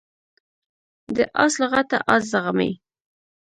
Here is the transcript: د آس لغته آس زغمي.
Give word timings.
د 1.15 1.17
آس 1.43 1.53
لغته 1.61 1.97
آس 2.13 2.23
زغمي. 2.31 2.71